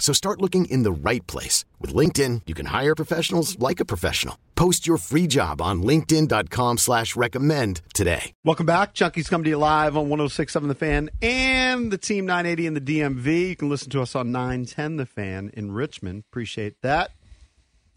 So 0.00 0.12
start 0.12 0.40
looking 0.40 0.64
in 0.64 0.82
the 0.82 0.90
right 0.90 1.24
place. 1.28 1.64
With 1.78 1.94
LinkedIn, 1.94 2.42
you 2.46 2.54
can 2.54 2.66
hire 2.66 2.96
professionals 2.96 3.56
like 3.60 3.78
a 3.78 3.84
professional. 3.84 4.36
Post 4.56 4.86
your 4.86 4.96
free 4.96 5.26
job 5.28 5.62
on 5.62 5.82
linkedin.com 5.82 6.78
slash 6.78 7.14
recommend 7.14 7.82
today. 7.94 8.32
Welcome 8.44 8.66
back. 8.66 8.94
Chucky's 8.94 9.28
coming 9.28 9.44
to 9.44 9.50
you 9.50 9.58
live 9.58 9.96
on 9.96 10.08
106.7 10.08 10.68
The 10.68 10.74
Fan 10.74 11.10
and 11.22 11.90
the 11.90 11.98
Team 11.98 12.26
980 12.26 12.66
in 12.66 12.74
the 12.74 12.80
DMV. 12.80 13.48
You 13.50 13.56
can 13.56 13.68
listen 13.68 13.90
to 13.90 14.02
us 14.02 14.16
on 14.16 14.32
910 14.32 14.96
The 14.96 15.06
Fan 15.06 15.50
in 15.54 15.72
Richmond. 15.72 16.24
Appreciate 16.30 16.80
that. 16.82 17.12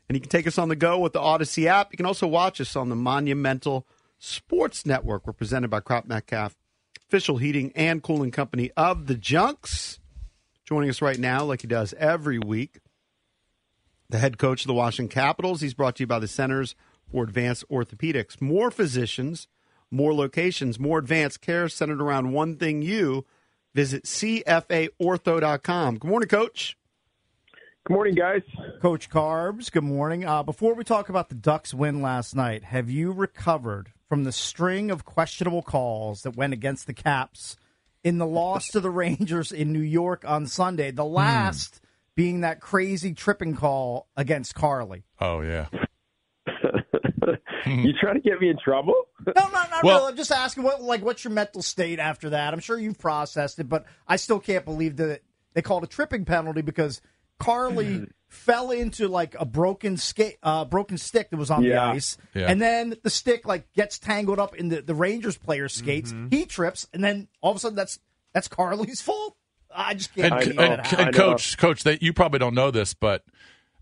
And 0.08 0.16
you 0.16 0.22
can 0.22 0.30
take 0.30 0.46
us 0.48 0.58
on 0.58 0.70
the 0.70 0.76
go 0.76 1.00
with 1.00 1.14
the 1.14 1.22
Audacy 1.22 1.66
app. 1.66 1.92
You 1.92 1.98
can 1.98 2.06
also 2.06 2.28
watch 2.28 2.62
us 2.62 2.76
on 2.76 2.90
the 2.90 2.96
Monumental 2.96 3.88
Sports 4.20 4.86
Network. 4.86 5.26
We're 5.26 5.34
presented 5.34 5.70
by 5.70 5.80
Crop 5.80 6.06
Metcalf, 6.06 6.56
official 7.08 7.38
heating 7.38 7.72
and 7.76 8.04
cooling 8.04 8.32
company 8.32 8.72
of 8.78 9.08
the 9.08 9.16
Junks. 9.16 10.00
Joining 10.74 10.90
us 10.90 11.04
right 11.04 11.20
now, 11.20 11.44
like 11.44 11.62
he 11.62 11.68
does 11.68 11.94
every 12.00 12.40
week, 12.40 12.80
the 14.10 14.18
head 14.18 14.40
coach 14.40 14.62
of 14.62 14.68
the 14.68 14.74
Washington 14.74 15.08
Capitals. 15.08 15.62
He's 15.62 15.76
brought 15.76 15.98
to 15.98 16.02
you 16.02 16.08
by 16.08 16.18
the 16.18 16.28
Centers 16.28 16.74
for 17.12 17.24
Advanced 17.24 17.64
Orthopedics. 17.70 18.42
More 18.42 18.72
physicians, 18.72 19.48
more 19.92 20.16
locations, 20.16 20.80
more 20.80 20.98
advanced 20.98 21.42
care 21.42 21.70
centered 21.70 22.02
around 22.02 22.32
one 22.32 22.56
thing 22.56 22.82
you. 22.82 23.24
Visit 23.76 24.06
CFAortho.com. 24.06 25.98
Good 26.00 26.10
morning, 26.10 26.30
Coach. 26.30 26.76
Good 27.86 27.94
morning, 27.94 28.16
guys. 28.16 28.42
Coach 28.82 29.12
Carbs, 29.12 29.72
good 29.72 29.84
morning. 29.84 30.26
Uh, 30.26 30.42
before 30.42 30.74
we 30.74 30.84
talk 30.84 31.08
about 31.08 31.30
the 31.30 31.36
Ducks' 31.36 31.76
win 31.76 32.02
last 32.02 32.36
night, 32.36 32.64
have 32.64 32.90
you 32.90 33.12
recovered 33.12 33.92
from 34.10 34.24
the 34.24 34.32
string 34.32 34.90
of 34.90 35.06
questionable 35.06 35.62
calls 35.62 36.24
that 36.24 36.36
went 36.36 36.54
against 36.54 36.88
the 36.88 36.96
Caps 36.96 37.58
in 38.04 38.18
the 38.18 38.28
loss 38.28 38.68
to 38.70 38.80
the 38.80 38.90
Rangers 38.90 39.52
in 39.52 39.72
New 39.72 39.82
York 39.82 40.24
on 40.28 40.46
Sunday? 40.48 40.92
The 40.92 41.06
hmm. 41.06 41.14
last 41.14 41.82
being 42.16 42.42
that 42.42 42.60
crazy 42.60 43.14
tripping 43.14 43.56
call 43.56 44.08
against 44.16 44.56
Carly. 44.56 45.04
Oh 45.20 45.42
yeah. 45.42 45.68
you 47.66 47.94
trying 48.00 48.16
to 48.16 48.22
get 48.22 48.40
me 48.40 48.50
in 48.50 48.58
trouble? 48.64 48.94
No, 49.26 49.34
not, 49.36 49.70
not 49.70 49.84
Well- 49.84 50.00
really. 50.00 50.12
I'm 50.12 50.18
just 50.18 50.32
asking, 50.32 50.64
what 50.64 50.82
like 50.82 51.04
what's 51.04 51.24
your 51.24 51.34
mental 51.34 51.62
state 51.62 52.00
after 52.00 52.32
that? 52.32 52.54
I'm 52.54 52.60
sure 52.60 52.78
you've 52.78 53.00
processed 53.00 53.60
it, 53.60 53.70
but 53.70 53.86
I 54.08 54.18
still 54.18 54.40
can't 54.40 54.66
believe 54.66 54.98
that 54.98 55.22
they 55.54 55.62
called 55.62 55.84
a 55.84 55.88
tripping 55.88 56.26
penalty 56.26 56.62
because 56.62 57.02
Carly 57.40 58.08
fell 58.30 58.72
into 58.72 59.08
like 59.08 59.36
a 59.40 59.46
broken 59.46 59.96
skate, 59.98 60.38
uh, 60.42 60.66
broken 60.66 60.98
stick 60.98 61.30
that 61.30 61.38
was 61.38 61.52
on 61.52 61.62
the 61.64 61.70
Yeah. 61.70 61.90
ice, 61.92 62.18
Yeah. 62.34 62.48
and 62.50 62.62
then 62.62 62.96
the 63.04 63.10
stick 63.10 63.46
like 63.46 63.72
gets 63.74 64.00
tangled 64.00 64.40
up 64.40 64.56
in 64.56 64.70
the, 64.70 64.82
the 64.82 64.96
Rangers 64.96 65.38
player's 65.38 65.74
skates. 65.74 66.14
He 66.32 66.46
trips, 66.46 66.88
and 66.94 67.04
then 67.04 67.28
all 67.42 67.52
of 67.52 67.58
a 67.58 67.60
sudden 67.60 67.76
that's 67.76 68.00
that's 68.34 68.48
Carly's 68.48 69.02
fault. 69.02 69.36
I 69.76 69.94
just 69.94 70.14
can't. 70.16 70.32
And, 70.34 70.40
believe 70.40 70.60
and, 70.60 70.72
that 70.72 70.86
happened. 70.86 71.00
and 71.08 71.16
I 71.16 71.20
know. 71.20 71.32
coach, 71.32 71.58
coach, 71.58 71.84
that 71.84 72.02
you 72.02 72.14
probably 72.14 72.40
don't 72.40 72.56
know 72.56 72.72
this, 72.72 72.94
but 72.94 73.24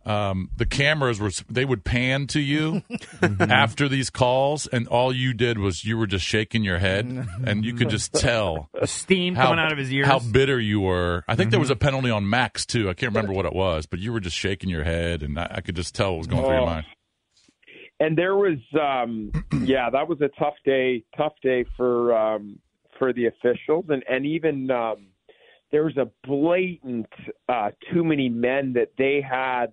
um, 0.06 0.50
the 0.58 0.66
cameras 0.66 1.20
were 1.20 1.30
they 1.50 1.64
would 1.66 1.84
pan 1.84 2.28
to 2.28 2.40
you 2.40 2.82
after 3.40 3.88
these 3.88 4.10
calls, 4.10 4.68
and 4.68 4.88
all 4.88 5.14
you 5.14 5.34
did 5.34 5.58
was 5.60 5.86
you 5.86 5.98
were 5.98 6.08
just 6.08 6.26
shaking 6.26 6.64
your 6.64 6.80
head, 6.80 7.06
and 7.46 7.64
you 7.66 7.74
could 7.74 7.90
just 7.90 8.14
tell 8.14 8.70
The 8.80 8.88
steam 8.88 9.36
how, 9.36 9.46
coming 9.48 9.60
out 9.60 9.72
of 9.72 9.78
his 9.78 9.92
ears. 9.92 10.08
how 10.08 10.20
bitter 10.20 10.60
you 10.60 10.80
were. 10.82 11.24
I 11.28 11.36
think 11.36 11.52
there 11.52 11.60
was 11.60 11.70
a 11.70 11.76
penalty 11.76 12.10
on 12.10 12.30
Max 12.30 12.66
too. 12.66 12.90
I 12.90 12.94
can't 12.94 13.14
remember 13.14 13.34
what 13.34 13.46
it 13.46 13.54
was, 13.54 13.86
but 13.86 14.00
you 14.00 14.12
were 14.12 14.20
just 14.20 14.36
shaking 14.36 14.70
your 14.70 14.84
head, 14.84 15.22
and 15.24 15.40
I, 15.40 15.48
I 15.56 15.62
could 15.62 15.76
just 15.76 15.94
tell 15.96 16.12
what 16.12 16.18
was 16.20 16.28
going 16.28 16.44
through 16.44 16.54
your 16.54 16.62
Oh. 16.62 16.66
mind. 16.66 16.86
And 18.00 18.18
there 18.18 18.36
was, 18.36 18.58
um, 18.82 19.32
yeah, 19.64 19.90
that 19.92 20.08
was 20.08 20.20
a 20.22 20.30
tough 20.40 20.56
day. 20.66 21.04
Tough 21.16 21.34
day 21.44 21.66
for 21.78 22.18
um, 22.18 22.58
for 22.98 23.14
the 23.14 23.28
officials, 23.28 23.86
and 23.90 24.04
and 24.10 24.26
even 24.26 24.72
um, 24.72 25.08
there 25.72 25.84
was 25.84 25.96
a 25.98 26.10
blatant 26.28 27.06
uh, 27.48 27.70
too 27.94 28.04
many 28.04 28.28
men 28.30 28.74
that 28.74 28.94
they 28.98 29.22
had. 29.22 29.68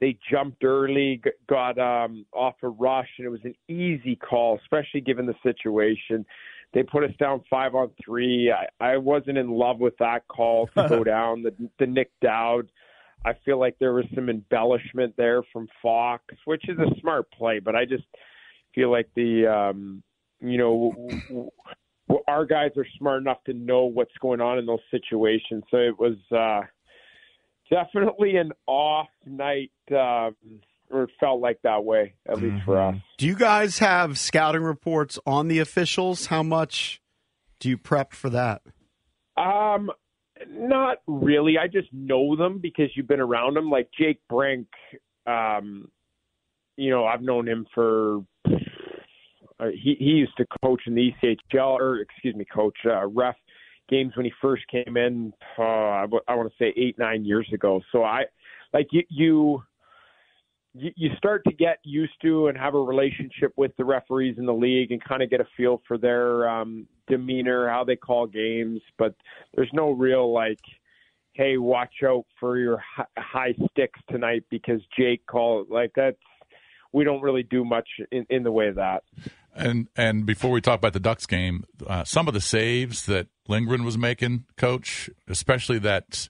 They 0.00 0.18
jumped 0.30 0.64
early, 0.64 1.20
got 1.48 1.78
um, 1.78 2.24
off 2.32 2.54
a 2.62 2.68
rush, 2.68 3.08
and 3.18 3.26
it 3.26 3.30
was 3.30 3.44
an 3.44 3.54
easy 3.68 4.16
call, 4.16 4.58
especially 4.62 5.02
given 5.02 5.26
the 5.26 5.34
situation. 5.42 6.24
They 6.72 6.82
put 6.82 7.04
us 7.04 7.10
down 7.18 7.42
five 7.50 7.74
on 7.74 7.90
three. 8.02 8.50
I, 8.52 8.92
I 8.92 8.96
wasn't 8.96 9.36
in 9.36 9.50
love 9.50 9.78
with 9.78 9.96
that 9.98 10.26
call 10.28 10.68
to 10.76 10.88
go 10.88 11.04
down. 11.04 11.42
The, 11.42 11.54
the 11.78 11.86
Nic 11.86 12.10
Dowd. 12.22 12.70
I 13.24 13.32
feel 13.44 13.60
like 13.60 13.76
there 13.78 13.92
was 13.92 14.06
some 14.14 14.30
embellishment 14.30 15.14
there 15.18 15.42
from 15.52 15.68
Fox, 15.82 16.24
which 16.46 16.66
is 16.68 16.78
a 16.78 16.98
smart 17.00 17.30
play, 17.32 17.58
but 17.58 17.76
I 17.76 17.84
just 17.84 18.04
feel 18.74 18.90
like 18.90 19.10
the 19.14 19.46
um, 19.46 20.02
you 20.40 20.56
know 20.56 20.94
w- 20.98 21.20
w- 21.28 21.50
w- 22.08 22.24
our 22.28 22.46
guys 22.46 22.70
are 22.78 22.86
smart 22.98 23.20
enough 23.20 23.44
to 23.44 23.52
know 23.52 23.84
what's 23.84 24.16
going 24.22 24.40
on 24.40 24.58
in 24.58 24.64
those 24.64 24.80
situations. 24.90 25.64
So 25.70 25.76
it 25.76 25.98
was 25.98 26.16
uh, 26.34 26.66
definitely 27.70 28.36
an 28.36 28.52
off 28.66 29.08
night, 29.26 29.70
um, 29.92 30.36
or 30.90 31.08
felt 31.20 31.40
like 31.40 31.60
that 31.62 31.84
way 31.84 32.14
at 32.28 32.40
least 32.40 32.64
for 32.64 32.80
us. 32.80 32.96
Do 33.18 33.26
you 33.26 33.36
guys 33.36 33.78
have 33.78 34.18
scouting 34.18 34.62
reports 34.62 35.18
on 35.24 35.48
the 35.48 35.60
officials? 35.60 36.26
How 36.26 36.42
much 36.42 37.00
do 37.60 37.68
you 37.68 37.78
prep 37.78 38.12
for 38.12 38.28
that? 38.30 38.62
Um, 39.36 39.90
not 40.48 40.98
really. 41.06 41.58
I 41.58 41.68
just 41.68 41.88
know 41.92 42.36
them 42.36 42.58
because 42.58 42.90
you've 42.94 43.08
been 43.08 43.20
around 43.20 43.54
them. 43.54 43.70
Like 43.70 43.88
Jake 43.96 44.20
Brenk, 44.30 44.66
um, 45.26 45.88
you 46.76 46.90
know, 46.90 47.04
I've 47.04 47.22
known 47.22 47.46
him 47.46 47.66
for. 47.74 48.24
Uh, 48.46 49.66
he 49.74 49.94
he 49.98 50.06
used 50.06 50.36
to 50.38 50.46
coach 50.62 50.82
in 50.86 50.94
the 50.94 51.12
ECHL, 51.22 51.78
or 51.78 52.00
excuse 52.00 52.34
me, 52.34 52.46
coach 52.52 52.76
uh, 52.86 53.06
ref 53.06 53.36
games 53.90 54.16
when 54.16 54.24
he 54.24 54.32
first 54.40 54.62
came 54.68 54.96
in. 54.96 55.32
Uh, 55.58 55.62
I, 55.62 56.02
w- 56.02 56.22
I 56.26 56.34
want 56.34 56.50
to 56.50 56.54
say 56.58 56.72
eight 56.76 56.98
nine 56.98 57.24
years 57.24 57.48
ago. 57.52 57.80
So 57.92 58.04
I 58.04 58.24
like 58.72 58.86
you 58.92 59.02
you 59.10 59.62
you 60.72 61.10
start 61.16 61.42
to 61.48 61.52
get 61.52 61.78
used 61.82 62.12
to 62.22 62.46
and 62.46 62.56
have 62.56 62.74
a 62.74 62.80
relationship 62.80 63.52
with 63.56 63.72
the 63.76 63.84
referees 63.84 64.36
in 64.38 64.46
the 64.46 64.54
league 64.54 64.92
and 64.92 65.02
kind 65.02 65.22
of 65.22 65.28
get 65.28 65.40
a 65.40 65.46
feel 65.56 65.82
for 65.86 65.98
their 65.98 66.48
um, 66.48 66.86
demeanor, 67.08 67.68
how 67.68 67.82
they 67.84 67.96
call 67.96 68.26
games. 68.26 68.80
But 68.96 69.14
there's 69.54 69.70
no 69.72 69.90
real 69.90 70.32
like, 70.32 70.60
hey, 71.32 71.56
watch 71.56 71.94
out 72.04 72.24
for 72.38 72.56
your 72.56 72.78
hi- 72.96 73.04
high 73.18 73.54
sticks 73.72 73.98
tonight 74.08 74.44
because 74.48 74.80
Jake 74.98 75.26
called 75.26 75.68
like 75.70 75.92
that's. 75.94 76.16
We 76.92 77.04
don't 77.04 77.22
really 77.22 77.44
do 77.44 77.64
much 77.64 77.88
in, 78.10 78.26
in 78.30 78.42
the 78.42 78.50
way 78.50 78.66
of 78.66 78.74
that. 78.74 79.04
And 79.54 79.88
and 79.96 80.24
before 80.26 80.50
we 80.50 80.60
talk 80.60 80.78
about 80.78 80.92
the 80.92 81.00
Ducks 81.00 81.26
game, 81.26 81.64
uh, 81.86 82.04
some 82.04 82.28
of 82.28 82.34
the 82.34 82.40
saves 82.40 83.06
that 83.06 83.26
Lindgren 83.48 83.84
was 83.84 83.98
making, 83.98 84.44
coach, 84.56 85.10
especially 85.28 85.78
that 85.80 86.28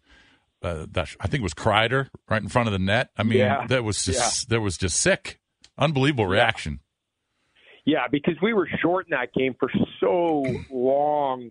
uh, 0.62 0.86
that 0.92 1.08
I 1.20 1.26
think 1.26 1.40
it 1.40 1.42
was 1.42 1.54
Kreider 1.54 2.08
right 2.28 2.42
in 2.42 2.48
front 2.48 2.68
of 2.68 2.72
the 2.72 2.78
net. 2.78 3.10
I 3.16 3.22
mean, 3.22 3.38
Yeah. 3.38 3.66
that 3.68 3.84
was 3.84 4.04
just 4.04 4.48
that 4.48 4.60
was 4.60 4.76
just 4.78 4.98
sick, 5.00 5.38
unbelievable 5.78 6.26
reaction. 6.26 6.80
Yeah, 7.86 8.06
because 8.10 8.34
we 8.42 8.52
were 8.52 8.68
short 8.80 9.06
in 9.06 9.10
that 9.12 9.32
game 9.32 9.54
for 9.58 9.70
so 10.00 10.44
long 10.70 11.50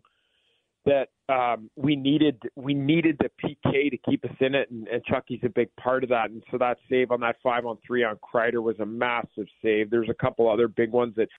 that 0.86 1.10
um, 1.28 1.70
we 1.76 1.96
needed 1.96 2.42
we 2.56 2.74
needed 2.74 3.20
the 3.20 3.30
PK 3.44 3.92
to 3.92 3.98
keep 3.98 4.24
us 4.26 4.36
in 4.40 4.56
it, 4.56 4.72
and, 4.72 4.88
and 4.88 5.04
Chucky's 5.06 5.42
a 5.44 5.50
big 5.50 5.70
part 5.76 6.04
of 6.04 6.10
that. 6.10 6.30
And 6.30 6.44
so 6.52 6.58
that 6.58 6.78
save 6.90 7.12
on 7.12 7.20
that 7.22 7.36
five 7.44 7.66
on 7.66 7.78
three 7.86 8.04
on 8.04 8.18
Kreider 8.18 8.64
was 8.64 8.80
a 8.80 8.86
massive 8.86 9.48
save. 9.62 9.90
There's 9.90 10.10
a 10.10 10.14
couple 10.14 10.50
other 10.50 10.68
big 10.68 10.92
ones 10.92 11.14
that 11.18 11.30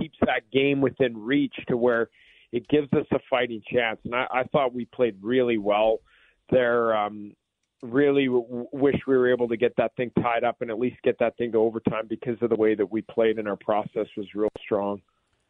keeps 0.00 0.16
that 0.20 0.50
game 0.52 0.80
within 0.80 1.16
reach 1.16 1.54
to 1.68 1.76
where 1.76 2.08
it 2.52 2.68
gives 2.68 2.92
us 2.92 3.06
a 3.12 3.18
fighting 3.28 3.62
chance. 3.70 4.00
And 4.04 4.14
I, 4.14 4.26
I 4.30 4.42
thought 4.44 4.74
we 4.74 4.86
played 4.86 5.16
really 5.20 5.58
well 5.58 5.98
there. 6.50 6.96
Um, 6.96 7.34
really 7.82 8.26
w- 8.26 8.66
wish 8.72 8.96
we 9.06 9.16
were 9.16 9.30
able 9.30 9.48
to 9.48 9.56
get 9.56 9.74
that 9.76 9.94
thing 9.96 10.10
tied 10.20 10.44
up 10.44 10.60
and 10.60 10.70
at 10.70 10.78
least 10.78 10.96
get 11.02 11.18
that 11.20 11.36
thing 11.36 11.52
to 11.52 11.58
overtime 11.58 12.06
because 12.08 12.36
of 12.42 12.50
the 12.50 12.56
way 12.56 12.74
that 12.74 12.90
we 12.90 13.02
played 13.02 13.38
and 13.38 13.48
our 13.48 13.56
process 13.56 14.06
was 14.16 14.26
real 14.34 14.48
strong. 14.60 15.00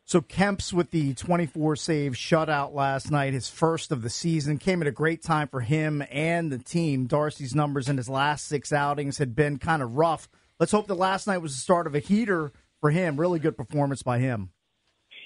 So 0.09 0.23
Kemp's 0.23 0.73
with 0.73 0.91
the 0.91 1.13
24 1.13 1.77
save 1.77 2.13
shutout 2.13 2.73
last 2.73 3.11
night, 3.11 3.35
his 3.35 3.51
first 3.51 3.93
of 3.93 4.01
the 4.01 4.09
season, 4.09 4.57
came 4.57 4.81
at 4.81 4.89
a 4.89 4.91
great 4.91 5.23
time 5.23 5.49
for 5.49 5.61
him 5.61 6.03
and 6.11 6.51
the 6.51 6.57
team. 6.57 7.05
Darcy's 7.05 7.55
numbers 7.55 7.91
in 7.91 7.99
his 7.99 8.09
last 8.09 8.47
six 8.47 8.73
outings 8.73 9.19
had 9.19 9.37
been 9.37 9.59
kind 9.59 9.83
of 9.83 9.97
rough. 9.97 10.31
Let's 10.59 10.73
hope 10.73 10.87
that 10.87 10.95
last 10.95 11.27
night 11.27 11.43
was 11.43 11.55
the 11.55 11.61
start 11.61 11.87
of 11.87 11.95
a 11.95 11.99
heater 11.99 12.53
for 12.81 12.91
him. 12.91 13.21
Really 13.21 13.39
good 13.39 13.55
performance 13.55 14.03
by 14.03 14.19
him. 14.19 14.49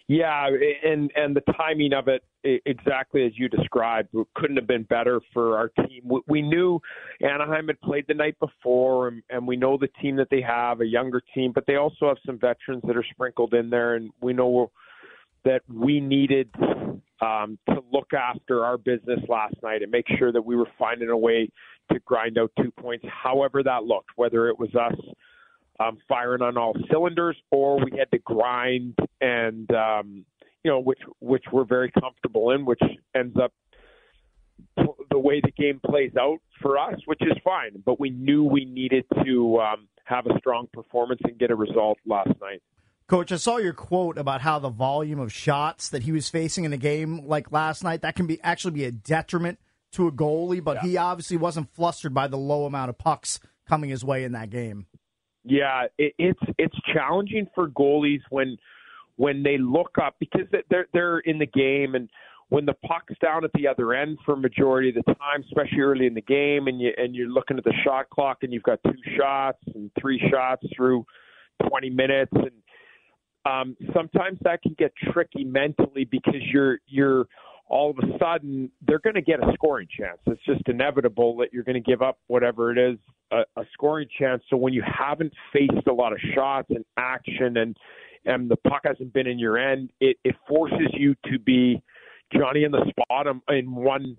Yeah, 0.08 0.49
and 0.82 1.12
and 1.14 1.37
the 1.37 1.43
timing 1.56 1.93
of 1.93 2.08
it 2.08 2.25
exactly 2.44 3.25
as 3.25 3.33
you 3.37 3.49
described 3.49 4.09
couldn't 4.35 4.56
have 4.56 4.67
been 4.67 4.83
better 4.85 5.21
for 5.33 5.56
our 5.56 5.69
team. 5.87 6.11
We 6.27 6.43
knew 6.43 6.81
Anaheim 7.21 7.69
had 7.69 7.81
played 7.81 8.06
the 8.09 8.15
night 8.15 8.39
before, 8.41 9.09
and, 9.09 9.23
and 9.31 9.47
we 9.47 9.56
know 9.56 9.79
the 9.79 9.89
team 10.00 10.17
that 10.17 10.29
they 10.31 10.43
have, 10.43 10.81
a 10.81 10.87
younger 10.87 11.23
team, 11.35 11.53
but 11.53 11.67
they 11.67 11.77
also 11.77 12.09
have 12.09 12.19
some 12.27 12.39
veterans 12.39 12.83
that 12.87 12.97
are 12.97 13.05
sprinkled 13.12 13.55
in 13.55 13.71
there, 13.71 13.94
and 13.94 14.11
we 14.21 14.33
know 14.33 14.71
that 15.44 15.62
we 15.73 16.00
needed 16.00 16.49
um, 17.21 17.59
to 17.69 17.83
look 17.93 18.12
after 18.12 18.65
our 18.65 18.77
business 18.77 19.21
last 19.29 19.55
night 19.62 19.83
and 19.83 19.91
make 19.91 20.06
sure 20.19 20.33
that 20.33 20.43
we 20.43 20.56
were 20.56 20.69
finding 20.79 21.09
a 21.09 21.17
way 21.17 21.49
to 21.93 21.99
grind 22.00 22.38
out 22.38 22.50
two 22.61 22.71
points, 22.73 23.05
however 23.09 23.62
that 23.62 23.85
looked, 23.85 24.11
whether 24.17 24.49
it 24.49 24.59
was 24.59 24.75
us 24.75 24.99
um, 25.81 25.99
firing 26.09 26.43
on 26.43 26.56
all 26.56 26.75
cylinders 26.91 27.37
or 27.50 27.79
we 27.85 27.97
had 27.99 28.11
to 28.11 28.19
grind 28.19 28.95
and 29.21 29.71
um, 29.75 30.25
you 30.64 30.70
know, 30.70 30.81
which 30.81 31.00
which 31.20 31.44
we're 31.53 31.64
very 31.64 31.91
comfortable 31.91 32.50
in, 32.50 32.64
which 32.64 32.81
ends 33.14 33.37
up 33.43 33.53
the 35.11 35.19
way 35.19 35.41
the 35.41 35.50
game 35.50 35.81
plays 35.85 36.12
out 36.19 36.38
for 36.61 36.79
us, 36.79 36.99
which 37.06 37.20
is 37.23 37.37
fine. 37.44 37.82
But 37.85 38.00
we 38.00 38.11
knew 38.11 38.44
we 38.44 38.64
needed 38.64 39.05
to 39.25 39.61
um, 39.61 39.88
have 40.05 40.26
a 40.26 40.38
strong 40.38 40.69
performance 40.73 41.20
and 41.25 41.38
get 41.38 41.50
a 41.50 41.56
result 41.56 41.99
last 42.06 42.31
night. 42.41 42.62
Coach, 43.09 43.31
I 43.31 43.37
saw 43.37 43.59
your 43.59 43.75
quote 43.75 44.17
about 44.17 44.41
how 44.41 44.59
the 44.59 44.70
volume 44.70 45.19
of 45.19 45.32
shots 45.32 45.91
that 45.91 46.05
he 46.05 46.12
was 46.12 46.29
facing 46.29 46.64
in 46.64 46.73
a 46.73 46.79
game 46.79 47.26
like 47.26 47.53
last 47.53 47.85
night 47.85 48.03
that 48.03 48.14
can 48.14 48.26
be 48.26 48.41
actually 48.43 48.70
be 48.70 48.85
a 48.85 48.93
detriment 48.93 49.59
to 49.93 50.06
a 50.06 50.12
goalie, 50.12 50.64
but 50.64 50.76
yeah. 50.76 50.82
he 50.88 50.97
obviously 50.97 51.37
wasn't 51.37 51.69
flustered 51.75 52.14
by 52.14 52.26
the 52.26 52.38
low 52.38 52.64
amount 52.64 52.88
of 52.88 52.97
pucks 52.97 53.38
coming 53.69 53.91
his 53.91 54.05
way 54.05 54.25
in 54.25 54.32
that 54.32 54.49
game. 54.49 54.87
Yeah, 55.44 55.87
it, 55.99 56.14
it's 56.19 56.41
it's 56.56 56.76
challenging 56.94 57.49
for 57.55 57.69
goalies 57.69 58.20
when 58.31 58.56
when 59.17 59.43
they 59.43 59.59
look 59.59 59.97
up 60.03 60.17
because 60.19 60.47
they're 60.70 60.87
they're 60.93 61.19
in 61.20 61.38
the 61.38 61.47
game 61.47 61.94
and 61.94 62.09
when 62.49 62.67
the 62.67 62.75
puck's 62.87 63.14
down 63.23 63.44
at 63.44 63.50
the 63.55 63.67
other 63.67 63.94
end 63.94 64.19
for 64.26 64.37
majority 64.37 64.91
of 64.91 64.94
the 64.97 65.14
time, 65.14 65.43
especially 65.43 65.81
early 65.81 66.06
in 66.06 66.12
the 66.12 66.20
game, 66.20 66.67
and 66.67 66.81
you 66.81 66.93
and 66.99 67.14
you're 67.14 67.29
looking 67.29 67.56
at 67.56 67.64
the 67.64 67.73
shot 67.82 68.11
clock 68.11 68.38
and 68.43 68.53
you've 68.53 68.62
got 68.62 68.79
two 68.85 69.17
shots 69.17 69.59
and 69.75 69.91
three 69.99 70.20
shots 70.31 70.62
through 70.76 71.05
20 71.67 71.88
minutes, 71.88 72.32
and 72.35 72.50
um, 73.47 73.76
sometimes 73.94 74.38
that 74.43 74.61
can 74.61 74.75
get 74.79 74.93
tricky 75.12 75.44
mentally 75.44 76.05
because 76.05 76.43
you're 76.53 76.79
you're 76.87 77.26
all 77.69 77.91
of 77.91 77.97
a 77.99 78.19
sudden 78.19 78.70
they're 78.87 78.99
going 78.99 79.14
to 79.14 79.23
get 79.23 79.41
a 79.41 79.50
scoring 79.55 79.88
chance. 79.99 80.19
It's 80.26 80.44
just 80.44 80.69
inevitable 80.69 81.37
that 81.38 81.55
you're 81.55 81.64
going 81.64 81.82
to 81.82 81.91
give 81.91 82.03
up 82.03 82.19
whatever 82.26 82.70
it 82.70 82.76
is 82.76 82.99
a, 83.32 83.44
a 83.59 83.64
scoring 83.73 84.09
chance. 84.19 84.43
So 84.50 84.59
when 84.59 84.75
you 84.75 84.82
haven't 84.87 85.32
faced 85.55 85.87
a 85.88 85.93
lot 85.93 86.12
of 86.12 86.19
shots 86.35 86.69
and 86.69 86.85
action 86.99 87.56
and 87.56 87.76
and 88.25 88.51
the 88.51 88.57
puck 88.57 88.83
hasn't 88.85 89.13
been 89.13 89.27
in 89.27 89.39
your 89.39 89.59
end, 89.59 89.91
it, 90.01 90.17
it 90.25 90.37
forces 90.49 90.89
you 90.93 91.15
to 91.31 91.39
be 91.39 91.83
Johnny 92.33 92.65
in 92.65 92.73
the 92.73 92.85
spot 92.91 93.27
in 93.49 93.75
one 93.75 94.17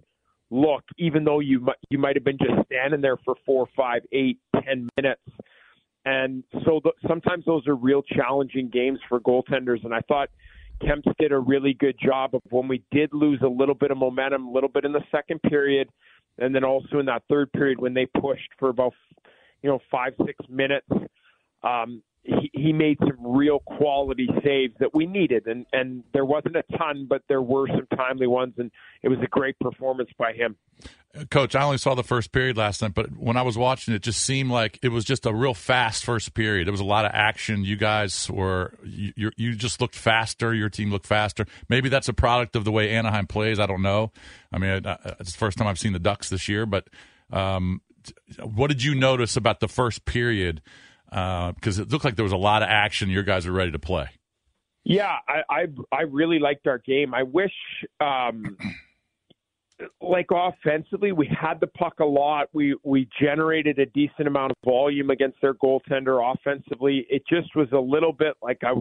look, 0.51 0.83
even 0.97 1.23
though 1.23 1.39
you 1.39 1.59
might, 1.59 1.77
you 1.89 1.97
might 1.97 2.15
have 2.15 2.23
been 2.23 2.37
just 2.37 2.65
standing 2.65 3.01
there 3.01 3.17
for 3.25 3.35
four, 3.45 3.67
five, 3.75 4.01
eight, 4.11 4.39
ten 4.63 4.87
minutes. 4.97 5.21
And 6.05 6.43
so 6.65 6.81
the, 6.83 6.91
sometimes 7.07 7.45
those 7.45 7.65
are 7.67 7.75
real 7.75 8.01
challenging 8.03 8.69
games 8.69 8.99
for 9.07 9.19
goaltenders. 9.19 9.83
And 9.83 9.93
I 9.93 10.01
thought 10.01 10.29
Kemps 10.81 11.07
did 11.17 11.31
a 11.31 11.39
really 11.39 11.73
good 11.73 11.95
job 12.03 12.35
of 12.35 12.41
when 12.49 12.67
we 12.67 12.83
did 12.91 13.13
lose 13.13 13.39
a 13.41 13.47
little 13.47 13.75
bit 13.75 13.89
of 13.89 13.97
momentum, 13.97 14.47
a 14.47 14.51
little 14.51 14.69
bit 14.69 14.85
in 14.85 14.91
the 14.91 15.03
second 15.11 15.41
period, 15.43 15.89
and 16.39 16.53
then 16.53 16.63
also 16.63 16.99
in 16.99 17.05
that 17.05 17.23
third 17.29 17.51
period 17.53 17.79
when 17.79 17.93
they 17.93 18.05
pushed 18.19 18.49
for 18.59 18.69
about 18.69 18.93
you 19.61 19.69
know 19.69 19.79
five, 19.89 20.13
six 20.25 20.37
minutes. 20.49 20.87
Um, 21.63 22.03
he, 22.23 22.49
he 22.53 22.73
made 22.73 22.97
some 22.99 23.17
real 23.19 23.59
quality 23.59 24.29
saves 24.43 24.73
that 24.79 24.93
we 24.93 25.05
needed, 25.05 25.47
and 25.47 25.65
and 25.73 26.03
there 26.13 26.25
wasn't 26.25 26.55
a 26.55 26.63
ton, 26.77 27.05
but 27.09 27.21
there 27.27 27.41
were 27.41 27.67
some 27.67 27.87
timely 27.95 28.27
ones, 28.27 28.53
and 28.57 28.71
it 29.01 29.09
was 29.09 29.19
a 29.23 29.27
great 29.27 29.59
performance 29.59 30.09
by 30.17 30.33
him. 30.33 30.55
Coach, 31.29 31.53
I 31.53 31.63
only 31.63 31.77
saw 31.77 31.93
the 31.93 32.03
first 32.03 32.31
period 32.31 32.57
last 32.57 32.81
night, 32.81 32.95
but 32.95 33.15
when 33.17 33.37
I 33.37 33.43
was 33.43 33.55
watching, 33.55 33.93
it 33.93 34.01
just 34.01 34.21
seemed 34.21 34.49
like 34.49 34.79
it 34.81 34.89
was 34.89 35.05
just 35.05 35.27
a 35.27 35.33
real 35.33 35.53
fast 35.53 36.03
first 36.03 36.33
period. 36.33 36.65
There 36.65 36.71
was 36.71 36.81
a 36.81 36.85
lot 36.85 37.05
of 37.05 37.11
action. 37.13 37.63
You 37.63 37.75
guys 37.75 38.31
were 38.31 38.73
you 38.83 39.31
you 39.35 39.53
just 39.53 39.81
looked 39.81 39.95
faster. 39.95 40.53
Your 40.53 40.69
team 40.69 40.91
looked 40.91 41.05
faster. 41.05 41.45
Maybe 41.69 41.89
that's 41.89 42.07
a 42.07 42.13
product 42.13 42.55
of 42.55 42.63
the 42.63 42.71
way 42.71 42.89
Anaheim 42.89 43.27
plays. 43.27 43.59
I 43.59 43.65
don't 43.65 43.83
know. 43.83 44.11
I 44.51 44.57
mean, 44.57 44.81
it's 45.19 45.33
the 45.33 45.37
first 45.37 45.57
time 45.57 45.67
I've 45.67 45.79
seen 45.79 45.93
the 45.93 45.99
Ducks 45.99 46.29
this 46.29 46.47
year, 46.47 46.65
but 46.65 46.87
um, 47.31 47.81
what 48.41 48.67
did 48.67 48.83
you 48.83 48.95
notice 48.95 49.35
about 49.35 49.59
the 49.59 49.67
first 49.67 50.05
period? 50.05 50.61
Because 51.13 51.79
uh, 51.79 51.83
it 51.83 51.91
looked 51.91 52.03
like 52.03 52.15
there 52.15 52.23
was 52.23 52.31
a 52.31 52.37
lot 52.37 52.63
of 52.63 52.69
action. 52.69 53.09
Your 53.09 53.23
guys 53.23 53.45
are 53.45 53.51
ready 53.51 53.71
to 53.71 53.79
play. 53.79 54.09
Yeah, 54.83 55.15
I 55.27 55.41
I, 55.49 55.65
I 55.91 56.01
really 56.01 56.39
liked 56.39 56.67
our 56.67 56.79
game. 56.79 57.13
I 57.13 57.23
wish. 57.23 57.53
Um, 57.99 58.57
like 60.01 60.27
offensively, 60.31 61.11
we 61.11 61.27
had 61.27 61.59
the 61.59 61.67
puck 61.67 61.99
a 61.99 62.05
lot. 62.05 62.47
We 62.53 62.75
we 62.83 63.07
generated 63.21 63.79
a 63.79 63.85
decent 63.87 64.27
amount 64.27 64.51
of 64.51 64.57
volume 64.65 65.09
against 65.09 65.37
their 65.41 65.53
goaltender. 65.53 66.33
Offensively, 66.33 67.05
it 67.09 67.23
just 67.29 67.55
was 67.55 67.67
a 67.71 67.79
little 67.79 68.13
bit 68.13 68.35
like 68.41 68.59
I. 68.63 68.73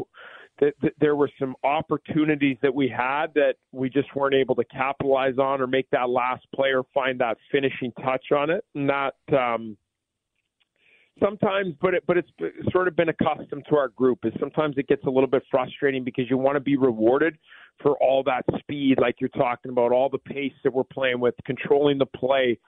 That 0.61 0.75
there 1.01 1.17
were 1.17 1.31
some 1.41 1.57
opportunities 1.65 2.59
that 2.63 2.75
we 2.75 2.87
had 2.87 3.29
that 3.35 3.55
we 3.73 3.89
just 3.89 4.15
weren't 4.15 4.35
able 4.35 4.55
to 4.57 4.65
capitalize 4.65 5.39
on 5.39 5.61
or 5.61 5.67
make 5.67 5.89
that 5.91 6.11
last 6.11 6.45
player 6.55 6.83
find 6.93 7.19
that 7.21 7.39
finishing 7.51 7.91
touch 8.05 8.27
on 8.37 8.51
it. 8.51 8.63
And 8.75 8.89
that 8.89 9.15
um, 9.37 9.77
sometimes, 11.21 11.75
but 11.81 11.95
it, 11.95 12.05
but 12.07 12.17
it's 12.17 12.31
sort 12.71 12.89
of 12.89 12.97
been 12.97 13.09
accustomed 13.09 13.65
to 13.69 13.77
our 13.77 13.89
group. 13.89 14.21
Is 14.25 14.33
sometimes 14.39 14.77
it 14.79 14.89
gets 14.89 15.05
a 15.05 15.11
little 15.11 15.29
bit 15.29 15.43
frustrating 15.51 16.05
because 16.05 16.25
you 16.31 16.37
want 16.37 16.57
to 16.57 16.61
be 16.61 16.77
rewarded 16.77 17.37
for 17.83 17.97
all 18.03 18.23
that 18.25 18.45
speed, 18.59 18.99
like 19.01 19.17
you're 19.21 19.31
talking 19.31 19.71
about, 19.71 19.93
all 19.93 20.09
the 20.09 20.19
pace 20.19 20.53
that 20.65 20.73
we're 20.73 20.85
playing 20.85 21.21
with, 21.21 21.35
controlling 21.45 21.99
the 21.99 22.07
play, 22.07 22.59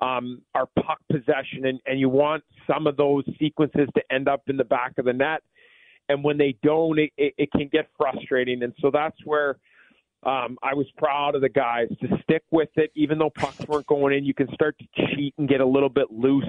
um, 0.00 0.42
our 0.54 0.66
puck 0.66 0.98
possession, 1.10 1.66
and, 1.66 1.80
and 1.86 2.00
you 2.00 2.08
want 2.08 2.42
some 2.66 2.86
of 2.86 2.96
those 2.96 3.24
sequences 3.38 3.88
to 3.94 4.02
end 4.12 4.28
up 4.28 4.42
in 4.48 4.56
the 4.56 4.64
back 4.64 4.92
of 4.98 5.04
the 5.04 5.12
net. 5.12 5.42
And 6.08 6.22
when 6.22 6.38
they 6.38 6.56
don't, 6.62 6.98
it, 6.98 7.12
it, 7.16 7.34
it 7.38 7.52
can 7.52 7.68
get 7.72 7.88
frustrating. 7.96 8.62
And 8.62 8.72
so 8.80 8.90
that's 8.92 9.16
where 9.24 9.58
um, 10.22 10.56
I 10.62 10.74
was 10.74 10.86
proud 10.96 11.34
of 11.34 11.40
the 11.40 11.48
guys 11.48 11.88
to 12.00 12.08
stick 12.22 12.42
with 12.50 12.70
it, 12.76 12.90
even 12.94 13.18
though 13.18 13.30
pucks 13.30 13.66
weren't 13.68 13.86
going 13.86 14.16
in. 14.16 14.24
You 14.24 14.34
can 14.34 14.52
start 14.54 14.76
to 14.78 15.06
cheat 15.14 15.34
and 15.38 15.48
get 15.48 15.60
a 15.60 15.66
little 15.66 15.88
bit 15.88 16.10
loose 16.10 16.44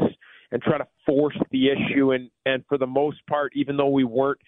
and 0.51 0.61
try 0.61 0.77
to 0.77 0.87
force 1.05 1.37
the 1.51 1.69
issue. 1.69 2.11
And 2.11 2.29
and 2.45 2.63
for 2.67 2.77
the 2.77 2.87
most 2.87 3.17
part, 3.27 3.53
even 3.55 3.77
though 3.77 3.89
we 3.89 4.03
weren't 4.03 4.39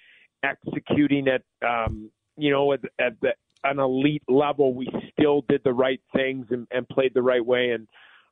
executing 0.43 1.27
at 1.27 1.41
um, 1.67 2.11
you 2.37 2.51
know 2.51 2.73
at, 2.73 2.81
at 2.99 3.19
the, 3.21 3.33
an 3.63 3.79
elite 3.79 4.23
level, 4.27 4.73
we 4.73 4.87
still 5.11 5.43
did 5.47 5.61
the 5.63 5.73
right 5.73 6.01
things 6.15 6.47
and, 6.49 6.67
and 6.71 6.87
played 6.87 7.13
the 7.13 7.21
right 7.21 7.45
way 7.45 7.71
and 7.71 7.87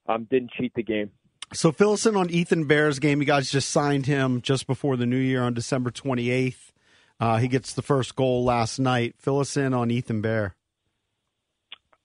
um, 0.08 0.28
didn't 0.30 0.52
cheat 0.58 0.74
the 0.76 0.84
game. 0.84 1.12
So 1.54 1.72
fill 1.72 1.94
us 1.94 2.06
in 2.06 2.16
on 2.16 2.30
Ethan 2.30 2.66
Bear's 2.66 3.00
game. 3.00 3.20
You 3.20 3.26
guys 3.26 3.50
just 3.50 3.70
signed 3.70 4.06
him 4.06 4.42
just 4.42 4.68
before 4.68 4.98
the 4.98 5.06
new 5.06 5.18
year 5.18 5.44
on 5.44 5.54
December 5.54 5.92
28th. 5.92 6.72
Uh, 7.20 7.38
he 7.38 7.48
gets 7.48 7.74
the 7.74 7.82
first 7.82 8.16
goal 8.16 8.44
last 8.44 8.80
night. 8.80 9.16
Fill 9.18 9.40
us 9.40 9.58
in 9.58 9.74
on 9.74 9.90
Ethan 9.90 10.22
Bear. 10.22 10.56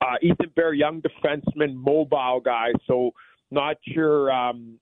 Uh, 0.01 0.15
Ethan 0.23 0.51
Bear, 0.55 0.73
young 0.73 1.03
defenseman, 1.03 1.75
mobile 1.75 2.41
guy. 2.45 2.69
So 2.87 3.13
not 3.51 3.77
your 3.85 4.33
um, 4.33 4.79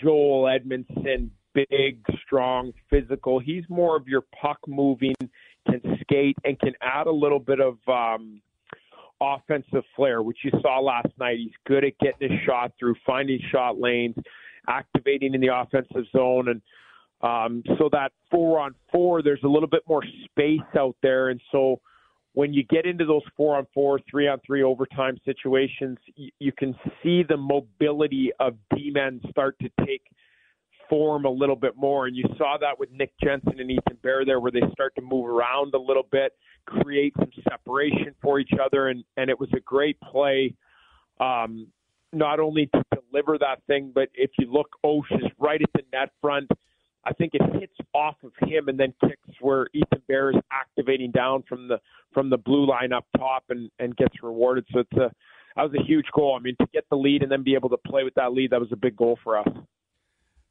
Joel 0.00 0.44
Edmundson, 0.44 1.30
big, 1.54 2.04
strong, 2.24 2.72
physical. 2.90 3.38
He's 3.38 3.64
more 3.68 3.96
of 3.96 4.08
your 4.08 4.22
puck 4.40 4.58
moving, 4.66 5.14
can 5.68 5.80
skate, 6.00 6.36
and 6.44 6.58
can 6.58 6.72
add 6.82 7.06
a 7.06 7.12
little 7.12 7.38
bit 7.38 7.60
of 7.60 7.76
um, 7.88 8.40
offensive 9.20 9.84
flair, 9.96 10.22
which 10.22 10.38
you 10.44 10.50
saw 10.62 10.80
last 10.80 11.08
night. 11.18 11.38
He's 11.38 11.52
good 11.66 11.84
at 11.84 11.98
getting 11.98 12.30
his 12.30 12.40
shot 12.44 12.72
through, 12.78 12.94
finding 13.06 13.40
shot 13.50 13.78
lanes, 13.78 14.16
activating 14.68 15.34
in 15.34 15.40
the 15.40 15.54
offensive 15.54 16.04
zone, 16.12 16.48
and 16.48 16.62
um, 17.20 17.64
so 17.78 17.88
that 17.90 18.12
four 18.30 18.60
on 18.60 18.74
four, 18.92 19.22
there's 19.22 19.42
a 19.42 19.48
little 19.48 19.68
bit 19.68 19.82
more 19.88 20.04
space 20.24 20.60
out 20.78 20.96
there, 21.02 21.30
and 21.30 21.40
so 21.50 21.80
when 22.38 22.54
you 22.54 22.62
get 22.62 22.86
into 22.86 23.04
those 23.04 23.24
four 23.36 23.56
on 23.56 23.66
four, 23.74 23.98
three 24.08 24.28
on 24.28 24.38
three 24.46 24.62
overtime 24.62 25.18
situations, 25.24 25.98
you, 26.14 26.30
you 26.38 26.52
can 26.52 26.72
see 27.02 27.24
the 27.28 27.36
mobility 27.36 28.30
of 28.38 28.54
D 28.76 28.92
men 28.94 29.20
start 29.28 29.58
to 29.58 29.68
take 29.84 30.02
form 30.88 31.24
a 31.24 31.28
little 31.28 31.56
bit 31.56 31.76
more. 31.76 32.06
And 32.06 32.14
you 32.14 32.22
saw 32.38 32.56
that 32.60 32.78
with 32.78 32.92
Nick 32.92 33.10
Jensen 33.20 33.58
and 33.58 33.68
Ethan 33.68 33.98
Bear 34.04 34.24
there, 34.24 34.38
where 34.38 34.52
they 34.52 34.62
start 34.70 34.94
to 34.94 35.02
move 35.02 35.26
around 35.26 35.74
a 35.74 35.80
little 35.80 36.06
bit, 36.12 36.30
create 36.64 37.12
some 37.18 37.32
separation 37.50 38.14
for 38.22 38.38
each 38.38 38.52
other. 38.64 38.86
And, 38.86 39.02
and 39.16 39.30
it 39.30 39.40
was 39.40 39.48
a 39.52 39.60
great 39.60 40.00
play, 40.00 40.54
um, 41.18 41.66
not 42.12 42.38
only 42.38 42.66
to 42.66 42.84
deliver 43.10 43.36
that 43.38 43.64
thing, 43.66 43.90
but 43.92 44.10
if 44.14 44.30
you 44.38 44.48
look, 44.48 44.68
Osh 44.84 45.10
is 45.10 45.28
right 45.40 45.60
at 45.60 45.70
the 45.74 45.82
net 45.92 46.10
front. 46.20 46.48
I 47.04 47.12
think 47.14 47.32
it 47.34 47.42
hits 47.58 47.74
off 47.94 48.14
of 48.22 48.30
him 48.48 48.68
and 48.68 48.78
then 48.78 48.94
kicks 49.00 49.27
where 49.40 49.68
Ethan 49.72 50.02
Bear 50.08 50.30
is 50.30 50.36
activating 50.50 51.10
down 51.10 51.42
from 51.48 51.68
the 51.68 51.78
from 52.12 52.30
the 52.30 52.38
blue 52.38 52.66
line 52.66 52.92
up 52.92 53.06
top 53.16 53.44
and 53.48 53.70
and 53.78 53.96
gets 53.96 54.22
rewarded. 54.22 54.66
So 54.72 54.80
it's 54.80 54.92
a 54.92 55.10
that 55.56 55.62
was 55.62 55.74
a 55.74 55.84
huge 55.84 56.06
goal. 56.14 56.36
I 56.38 56.42
mean, 56.42 56.56
to 56.60 56.66
get 56.72 56.84
the 56.90 56.96
lead 56.96 57.22
and 57.22 57.32
then 57.32 57.42
be 57.42 57.54
able 57.54 57.70
to 57.70 57.76
play 57.76 58.04
with 58.04 58.14
that 58.14 58.32
lead, 58.32 58.50
that 58.50 58.60
was 58.60 58.70
a 58.72 58.76
big 58.76 58.96
goal 58.96 59.18
for 59.24 59.38
us. 59.38 59.48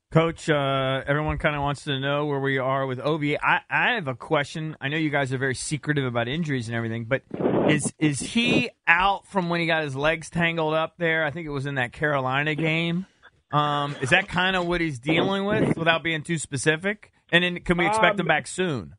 Coach, 0.09 0.49
uh, 0.49 1.03
everyone 1.05 1.37
kind 1.37 1.53
of 1.55 1.61
wants 1.61 1.83
to 1.83 1.99
know 1.99 2.27
where 2.27 2.39
we 2.39 2.57
are 2.59 2.85
with 2.85 2.99
Ovi. 2.99 3.37
I, 3.41 3.59
I 3.69 3.95
have 3.95 4.07
a 4.07 4.15
question. 4.15 4.77
I 4.79 4.87
know 4.87 4.95
you 4.95 5.09
guys 5.09 5.33
are 5.33 5.37
very 5.37 5.55
secretive 5.55 6.05
about 6.05 6.29
injuries 6.29 6.69
and 6.69 6.77
everything, 6.77 7.05
but 7.05 7.23
is 7.69 7.93
is 7.99 8.21
he 8.21 8.69
out 8.87 9.27
from 9.27 9.49
when 9.49 9.59
he 9.59 9.67
got 9.67 9.83
his 9.83 9.97
legs 9.97 10.29
tangled 10.29 10.73
up 10.73 10.93
there? 10.97 11.25
I 11.25 11.31
think 11.31 11.45
it 11.45 11.51
was 11.51 11.65
in 11.65 11.75
that 11.75 11.91
Carolina 11.91 12.55
game. 12.55 13.05
Um, 13.51 13.95
is 14.01 14.11
that 14.11 14.27
kind 14.29 14.55
of 14.55 14.65
what 14.65 14.81
he's 14.81 14.99
dealing 14.99 15.45
with, 15.45 15.77
without 15.77 16.03
being 16.03 16.23
too 16.23 16.37
specific? 16.37 17.11
And 17.31 17.43
then 17.43 17.59
can 17.61 17.77
we 17.77 17.85
expect 17.85 18.13
Um, 18.15 18.21
him 18.21 18.27
back 18.27 18.47
soon? 18.47 18.95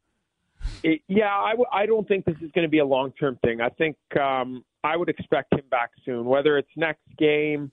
It, 0.83 1.01
yeah, 1.09 1.35
I, 1.35 1.51
w- 1.53 1.69
I 1.73 1.87
don't 1.87 2.07
think 2.07 2.25
this 2.25 2.37
is 2.43 2.51
going 2.53 2.65
to 2.65 2.69
be 2.69 2.79
a 2.79 2.85
long 2.85 3.13
term 3.13 3.39
thing. 3.45 3.61
I 3.61 3.69
think 3.71 3.97
um, 4.21 4.65
I 4.85 4.97
would 4.97 5.09
expect 5.09 5.53
him 5.55 5.65
back 5.71 5.91
soon, 6.05 6.25
whether 6.27 6.59
it's 6.59 6.69
next 6.77 7.03
game 7.17 7.73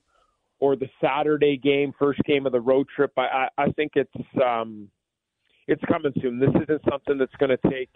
or 0.58 0.76
the 0.76 0.88
Saturday 1.00 1.56
game, 1.58 1.92
first 1.98 2.20
game 2.24 2.46
of 2.46 2.52
the 2.52 2.60
road 2.60 2.86
trip. 2.94 3.12
I, 3.18 3.48
I, 3.58 3.64
I 3.64 3.70
think 3.72 3.92
it's 3.96 4.10
um, 4.42 4.88
it's 5.68 5.82
coming 5.84 6.12
soon. 6.22 6.38
This 6.38 6.50
isn't 6.62 6.82
something 6.88 7.18
that's 7.18 7.34
going 7.38 7.50
to 7.56 7.70
take 7.70 7.90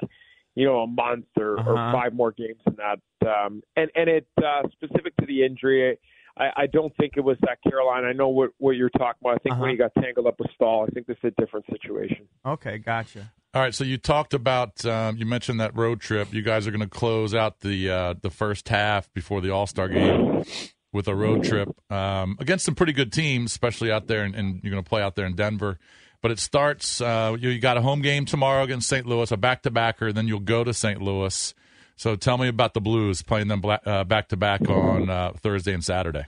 you 0.54 0.66
know 0.66 0.80
a 0.80 0.86
month 0.86 1.26
or, 1.38 1.52
or 1.60 1.78
Uh-huh. 1.78 1.92
five 1.92 2.12
more 2.12 2.32
games 2.32 2.60
than 2.66 2.76
that. 2.76 2.98
Um, 3.26 3.62
and 3.76 3.90
and 3.94 4.08
it 4.10 4.26
uh, 4.38 4.62
specific 4.72 5.16
to 5.16 5.26
the 5.26 5.44
injury. 5.44 5.98
I, 6.36 6.50
I 6.56 6.66
don't 6.66 6.94
think 6.96 7.14
it 7.16 7.20
was 7.24 7.36
that 7.42 7.58
Carolina. 7.62 8.06
I 8.08 8.12
know 8.12 8.28
what, 8.28 8.50
what 8.58 8.72
you're 8.72 8.90
talking 8.90 9.18
about. 9.20 9.34
I 9.34 9.38
think 9.38 9.52
Uh-huh. 9.54 9.62
when 9.62 9.70
he 9.70 9.76
got 9.76 9.92
tangled 10.00 10.26
up 10.26 10.38
with 10.38 10.50
Staal, 10.54 10.86
I 10.88 10.90
think 10.92 11.06
this 11.06 11.16
is 11.22 11.32
a 11.36 11.40
different 11.40 11.66
situation. 11.70 12.26
Okay, 12.46 12.78
gotcha. 12.78 13.32
All 13.52 13.60
right, 13.60 13.74
so 13.74 13.82
you 13.82 13.98
talked 13.98 14.32
about 14.32 14.84
um, 14.86 15.16
you 15.16 15.26
mentioned 15.26 15.60
that 15.60 15.76
road 15.76 16.00
trip. 16.00 16.32
You 16.32 16.42
guys 16.42 16.66
are 16.68 16.70
going 16.70 16.82
to 16.82 16.88
close 16.88 17.34
out 17.34 17.60
the 17.60 17.90
uh, 17.90 18.14
the 18.22 18.30
first 18.30 18.68
half 18.68 19.12
before 19.12 19.40
the 19.40 19.50
All 19.50 19.66
Star 19.66 19.88
game 19.88 20.44
with 20.92 21.08
a 21.08 21.14
road 21.16 21.42
trip 21.42 21.68
um, 21.90 22.36
against 22.38 22.64
some 22.64 22.76
pretty 22.76 22.92
good 22.92 23.12
teams, 23.12 23.50
especially 23.50 23.90
out 23.90 24.06
there, 24.06 24.22
and, 24.22 24.36
and 24.36 24.60
you're 24.62 24.70
going 24.70 24.82
to 24.84 24.88
play 24.88 25.02
out 25.02 25.16
there 25.16 25.26
in 25.26 25.34
Denver. 25.34 25.78
But 26.22 26.30
it 26.30 26.38
starts. 26.38 27.00
Uh, 27.00 27.36
you, 27.40 27.48
you 27.48 27.58
got 27.60 27.76
a 27.76 27.80
home 27.82 28.02
game 28.02 28.24
tomorrow 28.24 28.62
against 28.62 28.88
St. 28.88 29.04
Louis, 29.06 29.30
a 29.32 29.36
back 29.36 29.62
to 29.62 29.70
backer. 29.72 30.12
Then 30.12 30.28
you'll 30.28 30.38
go 30.40 30.62
to 30.62 30.72
St. 30.72 31.02
Louis. 31.02 31.52
So 32.00 32.16
tell 32.16 32.38
me 32.38 32.48
about 32.48 32.72
the 32.72 32.80
Blues 32.80 33.20
playing 33.20 33.48
them 33.48 33.60
back 33.60 34.28
to 34.28 34.36
back 34.38 34.62
on 34.70 35.10
uh, 35.10 35.32
Thursday 35.36 35.74
and 35.74 35.84
Saturday. 35.84 36.24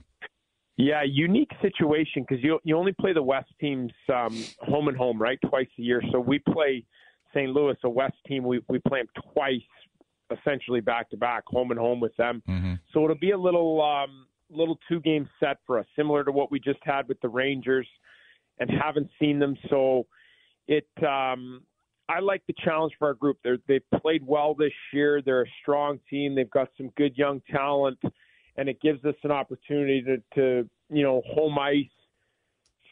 Yeah, 0.77 1.01
unique 1.03 1.49
situation 1.63 2.23
because 2.27 2.43
you 2.43 2.59
you 2.63 2.77
only 2.77 2.91
play 2.91 3.11
the 3.11 3.23
West 3.23 3.49
teams 3.59 3.91
um, 4.07 4.39
home 4.59 4.87
and 4.87 4.95
home, 4.95 5.19
right? 5.19 5.39
Twice 5.49 5.65
a 5.79 5.81
year. 5.81 6.03
So 6.11 6.19
we 6.19 6.37
play 6.37 6.85
St. 7.33 7.49
Louis, 7.49 7.75
a 7.83 7.89
West 7.89 8.13
team. 8.27 8.43
We 8.43 8.61
we 8.69 8.77
play 8.87 8.99
them 8.99 9.07
twice, 9.33 9.61
essentially 10.29 10.79
back 10.79 11.09
to 11.09 11.17
back, 11.17 11.43
home 11.47 11.71
and 11.71 11.79
home 11.79 11.99
with 11.99 12.15
them. 12.17 12.43
Mm-hmm. 12.47 12.73
So 12.93 13.05
it'll 13.05 13.17
be 13.17 13.31
a 13.31 13.37
little 13.39 13.81
um, 13.81 14.27
little 14.51 14.77
two 14.87 14.99
game 14.99 15.27
set 15.39 15.57
for 15.65 15.79
us, 15.79 15.87
similar 15.95 16.23
to 16.23 16.31
what 16.31 16.51
we 16.51 16.59
just 16.59 16.81
had 16.83 17.07
with 17.07 17.19
the 17.21 17.29
Rangers, 17.29 17.87
and 18.59 18.69
haven't 18.69 19.09
seen 19.19 19.39
them. 19.39 19.57
So 19.71 20.05
it 20.67 20.87
um, 21.03 21.63
I 22.09 22.19
like 22.19 22.43
the 22.47 22.53
challenge 22.63 22.93
for 22.99 23.07
our 23.07 23.13
group. 23.13 23.37
They're, 23.43 23.57
they've 23.67 24.01
played 24.01 24.25
well 24.25 24.53
this 24.53 24.73
year. 24.91 25.21
They're 25.21 25.43
a 25.43 25.51
strong 25.61 25.99
team. 26.09 26.35
They've 26.35 26.49
got 26.49 26.69
some 26.77 26.89
good 26.97 27.17
young 27.17 27.41
talent, 27.49 27.99
and 28.57 28.67
it 28.67 28.81
gives 28.81 29.03
us 29.05 29.15
an 29.23 29.31
opportunity 29.31 30.01
to, 30.03 30.17
to 30.35 30.69
you 30.89 31.03
know 31.03 31.21
home 31.25 31.57
ice 31.57 31.85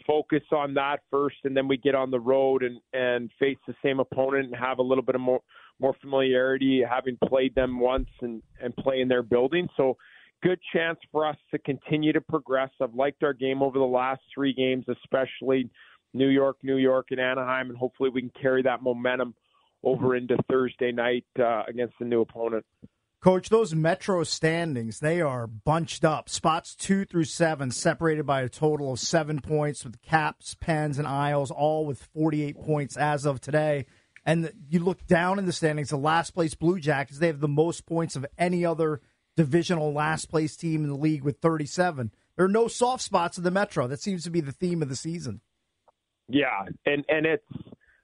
focus 0.08 0.44
on 0.52 0.74
that 0.76 1.00
first, 1.10 1.38
and 1.44 1.56
then 1.56 1.68
we 1.68 1.78
get 1.78 1.96
on 1.96 2.12
the 2.12 2.20
road 2.20 2.64
and 2.64 2.80
and 2.94 3.30
face 3.40 3.58
the 3.68 3.76
same 3.84 4.00
opponent 4.00 4.46
and 4.46 4.56
have 4.56 4.80
a 4.80 4.84
little 4.84 5.04
bit 5.04 5.16
of 5.16 5.22
more 5.22 5.42
more 5.80 5.96
familiarity, 6.02 6.84
having 6.88 7.18
played 7.28 7.54
them 7.56 7.80
once 7.80 8.10
and 8.22 8.42
and 8.62 8.76
play 8.78 9.02
in 9.02 9.08
their 9.08 9.24
building. 9.24 9.68
So 9.78 9.98
good 10.42 10.60
chance 10.74 11.00
for 11.12 11.26
us 11.26 11.38
to 11.52 11.60
continue 11.60 12.14
to 12.14 12.22
progress. 12.22 12.70
I've 12.82 12.94
liked 12.94 13.24
our 13.24 13.34
game 13.34 13.62
over 13.62 13.78
the 13.78 13.86
last 13.86 14.22
three 14.34 14.54
games, 14.54 14.86
especially 14.88 15.70
New 16.14 16.28
York, 16.28 16.58
New 16.64 16.78
York, 16.78 17.08
and 17.12 17.20
Anaheim, 17.20 17.70
and 17.70 17.78
hopefully 17.78 18.10
we 18.10 18.22
can 18.22 18.32
carry 18.42 18.62
that 18.64 18.82
momentum 18.82 19.34
over 19.84 20.16
into 20.16 20.38
Thursday 20.50 20.92
night 20.92 21.26
uh, 21.40 21.64
against 21.68 21.96
the 22.00 22.06
new 22.06 22.22
opponent. 22.22 22.66
Coach, 23.22 23.50
those 23.50 23.76
Metro 23.76 24.24
standings, 24.24 25.00
they 25.00 25.22
are 25.22 25.46
bunched 25.46 26.04
up. 26.04 26.28
Spots 26.28 26.74
two 26.74 27.06
through 27.06 27.26
seven, 27.26 27.70
separated 27.70 28.26
by 28.26 28.42
a 28.42 28.50
total 28.50 28.94
of 28.94 29.00
seven 29.00 29.40
points 29.40 29.84
with 29.84 30.02
Caps, 30.02 30.56
Pens, 30.56 30.98
and 30.98 31.08
Isles, 31.08 31.52
all 31.52 31.86
with 31.86 32.02
48 32.16 32.60
points 32.60 32.98
as 32.98 33.26
of 33.26 33.40
today. 33.40 33.86
And 34.26 34.52
you 34.68 34.80
look 34.80 35.06
down 35.06 35.38
in 35.38 35.46
the 35.46 35.54
standings, 35.54 35.90
the 35.90 35.98
last 35.98 36.32
place 36.32 36.56
Blue 36.56 36.80
Jackets, 36.80 37.20
they 37.20 37.28
have 37.28 37.42
the 37.42 37.48
most 37.48 37.86
points 37.86 38.16
of 38.16 38.26
any 38.40 38.66
other 38.66 39.02
divisional 39.36 39.94
last 39.94 40.30
place 40.30 40.56
team 40.56 40.84
in 40.84 40.90
the 40.90 40.96
league 40.96 41.24
with 41.24 41.40
37. 41.42 42.12
There 42.36 42.46
are 42.46 42.50
no 42.50 42.68
soft 42.68 43.04
spots 43.04 43.38
in 43.38 43.44
the 43.44 43.52
Metro. 43.52 43.88
That 43.88 44.02
seems 44.02 44.24
to 44.24 44.32
be 44.32 44.42
the 44.42 44.52
theme 44.52 44.82
of 44.82 44.90
the 44.90 44.96
season. 44.96 45.42
Yeah, 46.32 46.66
and 46.86 47.06
and 47.10 47.26
it's, 47.26 47.44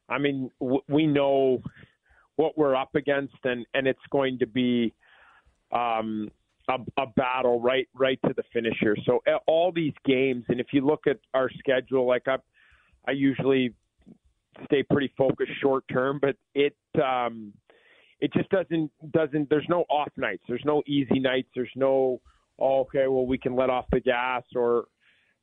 I 0.09 0.17
mean, 0.17 0.51
w- 0.59 0.81
we 0.89 1.07
know 1.07 1.61
what 2.35 2.57
we're 2.57 2.75
up 2.75 2.95
against, 2.95 3.35
and 3.43 3.65
and 3.73 3.87
it's 3.87 3.99
going 4.11 4.39
to 4.39 4.47
be 4.47 4.93
um, 5.71 6.29
a, 6.69 6.77
a 6.97 7.07
battle 7.15 7.61
right 7.61 7.87
right 7.93 8.19
to 8.27 8.33
the 8.33 8.43
finish 8.53 8.75
here. 8.79 8.95
So 9.05 9.19
all 9.47 9.71
these 9.71 9.93
games, 10.05 10.45
and 10.49 10.59
if 10.59 10.67
you 10.71 10.85
look 10.85 11.07
at 11.07 11.19
our 11.33 11.49
schedule, 11.57 12.05
like 12.07 12.27
I, 12.27 12.37
I 13.07 13.11
usually 13.11 13.73
stay 14.65 14.83
pretty 14.83 15.13
focused 15.17 15.51
short 15.61 15.85
term, 15.91 16.19
but 16.21 16.35
it 16.53 16.75
um, 17.03 17.53
it 18.19 18.33
just 18.33 18.49
doesn't 18.49 18.91
doesn't. 19.11 19.49
There's 19.49 19.67
no 19.69 19.85
off 19.89 20.11
nights. 20.17 20.43
There's 20.47 20.65
no 20.65 20.83
easy 20.85 21.19
nights. 21.19 21.49
There's 21.55 21.71
no 21.75 22.21
oh, 22.59 22.81
okay, 22.81 23.07
well 23.07 23.25
we 23.25 23.37
can 23.37 23.55
let 23.55 23.69
off 23.69 23.85
the 23.91 23.99
gas 23.99 24.43
or 24.55 24.85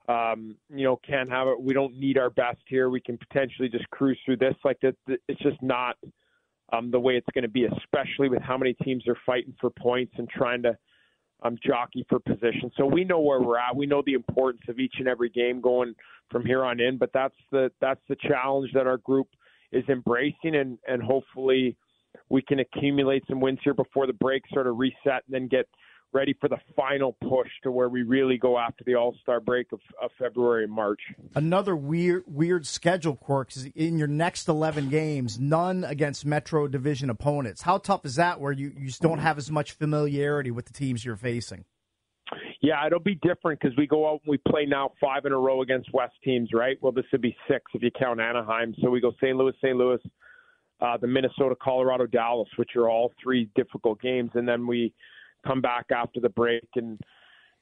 um, 0.08 0.56
you 0.68 0.84
know, 0.84 0.98
can't 1.06 1.30
have 1.30 1.48
it. 1.48 1.60
We 1.60 1.72
don't 1.72 1.98
need 1.98 2.18
our 2.18 2.30
best 2.30 2.60
here. 2.68 2.90
We 2.90 3.00
can 3.00 3.18
potentially 3.18 3.68
just 3.68 3.88
cruise 3.90 4.18
through 4.24 4.36
this. 4.38 4.54
Like 4.64 4.78
that, 4.82 4.94
it's 5.28 5.40
just 5.40 5.62
not 5.62 5.96
um, 6.72 6.90
the 6.90 7.00
way 7.00 7.16
it's 7.16 7.26
going 7.32 7.42
to 7.42 7.48
be, 7.48 7.64
especially 7.64 8.28
with 8.28 8.42
how 8.42 8.58
many 8.58 8.74
teams 8.84 9.06
are 9.08 9.16
fighting 9.24 9.54
for 9.60 9.70
points 9.70 10.12
and 10.18 10.28
trying 10.28 10.62
to 10.62 10.76
um, 11.42 11.56
jockey 11.64 12.04
for 12.08 12.18
position. 12.18 12.70
So 12.76 12.86
we 12.86 13.04
know 13.04 13.20
where 13.20 13.40
we're 13.40 13.58
at. 13.58 13.74
We 13.74 13.86
know 13.86 14.02
the 14.04 14.14
importance 14.14 14.62
of 14.68 14.78
each 14.78 14.94
and 14.98 15.08
every 15.08 15.30
game 15.30 15.60
going 15.60 15.94
from 16.30 16.44
here 16.44 16.64
on 16.64 16.80
in. 16.80 16.98
But 16.98 17.10
that's 17.12 17.36
the 17.50 17.70
that's 17.80 18.00
the 18.08 18.16
challenge 18.16 18.70
that 18.74 18.86
our 18.86 18.98
group 18.98 19.28
is 19.72 19.84
embracing, 19.88 20.56
and 20.56 20.78
and 20.86 21.02
hopefully 21.02 21.76
we 22.28 22.42
can 22.42 22.60
accumulate 22.60 23.24
some 23.28 23.40
wins 23.40 23.58
here 23.64 23.74
before 23.74 24.06
the 24.06 24.12
break, 24.12 24.42
sort 24.52 24.66
of 24.66 24.78
reset, 24.78 25.22
and 25.26 25.30
then 25.30 25.48
get 25.48 25.66
ready 26.14 26.34
for 26.40 26.48
the 26.48 26.56
final 26.76 27.16
push 27.28 27.48
to 27.64 27.70
where 27.70 27.88
we 27.88 28.02
really 28.02 28.38
go 28.38 28.56
after 28.56 28.84
the 28.84 28.94
All 28.94 29.14
Star 29.20 29.40
break 29.40 29.72
of, 29.72 29.80
of 30.00 30.10
February 30.18 30.64
and 30.64 30.72
March. 30.72 31.00
Another 31.34 31.76
weird 31.76 32.24
weird 32.26 32.66
schedule 32.66 33.16
quirk 33.16 33.54
is 33.56 33.66
in 33.74 33.98
your 33.98 34.08
next 34.08 34.48
11 34.48 34.88
games, 34.88 35.38
none 35.38 35.84
against 35.84 36.24
Metro 36.24 36.68
Division 36.68 37.10
opponents. 37.10 37.62
How 37.62 37.78
tough 37.78 38.06
is 38.06 38.14
that 38.14 38.40
where 38.40 38.52
you, 38.52 38.72
you 38.78 38.86
just 38.86 39.02
don't 39.02 39.18
have 39.18 39.36
as 39.36 39.50
much 39.50 39.72
familiarity 39.72 40.50
with 40.50 40.66
the 40.66 40.72
teams 40.72 41.04
you're 41.04 41.16
facing? 41.16 41.64
Yeah, 42.62 42.86
it'll 42.86 43.00
be 43.00 43.16
different 43.16 43.60
because 43.60 43.76
we 43.76 43.86
go 43.86 44.08
out 44.08 44.20
and 44.24 44.30
we 44.30 44.38
play 44.38 44.64
now 44.64 44.92
five 44.98 45.26
in 45.26 45.32
a 45.32 45.38
row 45.38 45.60
against 45.60 45.92
West 45.92 46.14
teams, 46.24 46.48
right? 46.54 46.78
Well, 46.80 46.92
this 46.92 47.04
would 47.12 47.20
be 47.20 47.36
six 47.46 47.64
if 47.74 47.82
you 47.82 47.90
count 47.90 48.20
Anaheim. 48.20 48.74
So 48.80 48.88
we 48.88 49.02
go 49.02 49.12
St. 49.22 49.36
Louis, 49.36 49.52
St. 49.62 49.76
Louis, 49.76 50.00
uh, 50.80 50.96
the 50.96 51.06
Minnesota, 51.06 51.54
Colorado, 51.60 52.06
Dallas, 52.06 52.48
which 52.56 52.70
are 52.76 52.88
all 52.88 53.12
three 53.22 53.50
difficult 53.54 54.00
games, 54.00 54.30
and 54.34 54.48
then 54.48 54.66
we 54.66 54.94
come 55.44 55.60
back 55.60 55.86
after 55.94 56.20
the 56.20 56.28
break, 56.28 56.68
and 56.76 57.00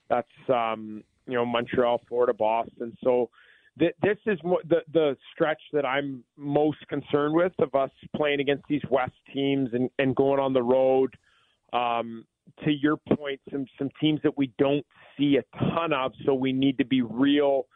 that's 0.08 0.28
um, 0.48 1.02
you 1.26 1.34
know 1.34 1.44
Montreal, 1.44 2.00
Florida, 2.08 2.32
Boston. 2.32 2.96
So 3.02 3.30
th- 3.78 3.94
this 4.02 4.18
is 4.26 4.38
mo- 4.44 4.60
the 4.68 4.82
the 4.92 5.16
stretch 5.32 5.60
that 5.72 5.84
I'm 5.84 6.24
most 6.36 6.78
concerned 6.88 7.34
with 7.34 7.52
of 7.58 7.74
us 7.74 7.90
playing 8.16 8.40
against 8.40 8.64
these 8.68 8.82
West 8.90 9.12
teams 9.32 9.70
and, 9.72 9.90
and 9.98 10.14
going 10.16 10.40
on 10.40 10.52
the 10.52 10.62
road. 10.62 11.14
Um, 11.72 12.24
to 12.64 12.70
your 12.70 12.96
point, 12.96 13.40
some 13.50 13.66
some 13.78 13.88
teams 14.00 14.20
that 14.22 14.36
we 14.36 14.52
don't 14.58 14.84
see 15.16 15.36
a 15.36 15.58
ton 15.72 15.92
of, 15.92 16.12
so 16.24 16.34
we 16.34 16.52
need 16.52 16.78
to 16.78 16.84
be 16.84 17.02
real 17.02 17.66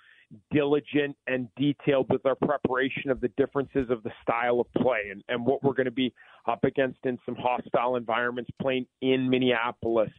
diligent 0.51 1.17
and 1.27 1.49
detailed 1.57 2.07
with 2.11 2.25
our 2.27 2.35
preparation 2.35 3.11
of 3.11 3.21
the 3.21 3.29
differences 3.37 3.89
of 3.91 4.03
the 4.03 4.11
style 4.23 4.61
of 4.61 4.83
play 4.83 5.09
and, 5.11 5.23
and 5.29 5.45
what 5.45 5.63
we're 5.63 5.75
going 5.75 5.87
to 5.87 5.91
be 5.91 6.13
up 6.47 6.65
against 6.65 6.99
in 7.05 7.19
some 7.25 7.37
hostile 7.37 7.97
environments 7.97 8.51
playing 8.61 8.87
in 9.03 9.29
Minneapolis. 9.29 10.11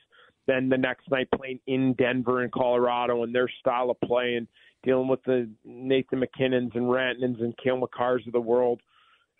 Then 0.47 0.69
the 0.69 0.77
next 0.77 1.09
night 1.11 1.27
playing 1.35 1.59
in 1.67 1.93
Denver 1.93 2.41
and 2.41 2.51
Colorado 2.51 3.23
and 3.23 3.35
their 3.35 3.49
style 3.59 3.89
of 3.89 3.99
play 3.99 4.35
and 4.35 4.47
dealing 4.83 5.09
with 5.09 5.21
the 5.23 5.49
Nathan 5.65 6.21
MacKinnons 6.21 6.73
and 6.75 6.85
Rantanens 6.85 7.41
and 7.41 7.53
Cale 7.57 7.81
Makars 7.81 8.25
of 8.25 8.33
the 8.33 8.39
world. 8.39 8.81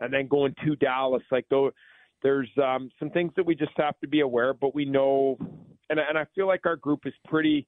And 0.02 0.14
then 0.14 0.28
going 0.28 0.54
to 0.66 0.76
Dallas. 0.76 1.24
Like 1.32 1.46
though 1.50 1.72
there's 2.24 2.50
um, 2.62 2.92
some 3.00 3.10
things 3.10 3.32
that 3.38 3.46
we 3.46 3.56
just 3.56 3.72
have 3.78 3.98
to 4.02 4.08
be 4.08 4.20
aware 4.20 4.50
of, 4.50 4.60
but 4.60 4.76
we 4.76 4.84
know 4.84 5.38
and, 5.90 6.00
and 6.00 6.18
I 6.18 6.26
feel 6.36 6.48
like 6.48 6.66
our 6.66 6.76
group 6.76 7.02
is 7.06 7.14
pretty 7.26 7.68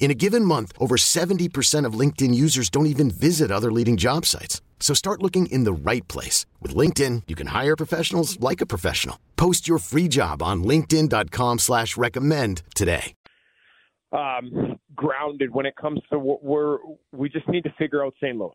In 0.00 0.10
a 0.10 0.14
given 0.14 0.44
month, 0.46 0.72
over 0.78 0.96
70% 0.96 1.84
of 1.84 1.92
LinkedIn 1.92 2.34
users 2.34 2.70
don't 2.70 2.86
even 2.86 3.10
visit 3.10 3.50
other 3.52 3.70
leading 3.70 3.98
job 3.98 4.24
sites. 4.26 4.60
So 4.80 4.94
start 4.94 5.22
looking 5.22 5.44
in 5.46 5.64
the 5.64 5.74
right 5.74 6.06
place. 6.08 6.46
With 6.60 6.74
LinkedIn, 6.74 7.24
you 7.28 7.36
can 7.36 7.48
hire 7.48 7.76
professionals 7.76 8.40
like 8.40 8.62
a 8.62 8.66
professional. 8.66 9.18
Post 9.36 9.68
your 9.68 9.78
free 9.78 10.08
job 10.08 10.42
on 10.42 10.64
linkedin.com 10.64 11.58
slash 11.60 11.96
recommend 11.96 12.62
today. 12.74 13.14
um, 14.12 14.76
grounded 14.96 15.54
when 15.54 15.66
it 15.66 15.76
comes 15.76 16.00
to 16.10 16.18
what 16.18 16.42
we're. 16.42 16.78
We 17.12 17.28
just 17.28 17.48
need 17.48 17.62
to 17.62 17.72
figure 17.78 18.04
out 18.04 18.12
St. 18.20 18.36
Louis, 18.36 18.50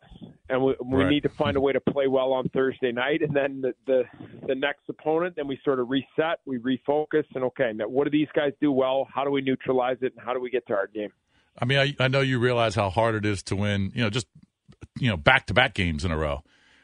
and 0.50 0.62
we, 0.62 0.76
we 0.84 0.98
Right. 1.04 1.10
need 1.10 1.24
to 1.24 1.30
find 1.30 1.56
a 1.56 1.62
way 1.62 1.72
to 1.72 1.80
play 1.80 2.08
well 2.08 2.34
on 2.34 2.50
Thursday 2.50 2.92
night, 2.92 3.22
and 3.22 3.34
then 3.34 3.62
the, 3.62 3.74
the 3.88 4.04
the 4.48 4.54
next 4.56 4.82
opponent. 4.90 5.38
Then 5.38 5.48
we 5.48 5.58
sort 5.64 5.80
of 5.80 5.90
reset, 5.90 6.40
we 6.46 6.58
refocus, 6.58 7.24
and 7.36 7.46
okay, 7.46 7.72
now 7.74 7.88
what 7.88 8.04
do 8.04 8.10
these 8.10 8.28
guys 8.36 8.52
do 8.60 8.70
well? 8.74 9.08
How 9.14 9.24
do 9.24 9.32
we 9.32 9.40
neutralize 9.42 9.96
it, 10.02 10.12
and 10.18 10.26
how 10.26 10.34
do 10.34 10.42
we 10.42 10.50
get 10.50 10.68
to 10.68 10.74
our 10.74 10.88
game? 10.88 11.10
I 11.60 11.66
mean, 11.66 11.78
I, 11.80 11.96
I 12.04 12.08
know 12.08 12.22
you 12.22 12.40
realize 12.40 12.76
how 12.76 12.90
hard 12.90 13.16
it 13.16 13.26
is 13.26 13.44
to 13.44 13.56
win, 13.56 13.92
you 13.96 14.02
know, 14.04 14.10
just, 14.10 14.28
you 15.00 15.10
know, 15.10 15.18
back 15.18 15.48
to 15.48 15.54
back 15.54 15.74
games 15.74 16.04
in 16.06 16.12
a 16.12 16.18
row. 16.18 16.44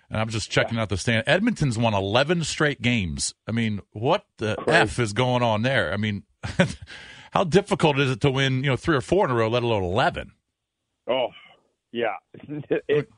And 0.09 0.19
I'm 0.19 0.29
just 0.29 0.51
checking 0.51 0.77
out 0.77 0.89
the 0.89 0.97
stand. 0.97 1.23
Edmonton's 1.27 1.77
won 1.77 1.93
11 1.93 2.43
straight 2.43 2.81
games. 2.81 3.33
I 3.47 3.51
mean, 3.53 3.81
what 3.91 4.25
the 4.37 4.57
F 4.67 4.99
is 4.99 5.13
going 5.13 5.41
on 5.41 5.61
there? 5.61 5.93
I 5.93 5.97
mean, 5.97 6.23
how 7.31 7.45
difficult 7.45 7.97
is 7.99 8.11
it 8.11 8.21
to 8.21 8.31
win, 8.31 8.63
you 8.63 8.69
know, 8.69 8.75
three 8.75 8.95
or 8.95 9.01
four 9.01 9.25
in 9.25 9.31
a 9.31 9.35
row, 9.35 9.47
let 9.47 9.63
alone 9.63 9.83
11? 9.83 10.31
Oh, 11.09 11.27
yeah, 11.93 12.15
it, 12.87 13.09